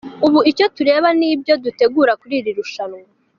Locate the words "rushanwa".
2.57-2.99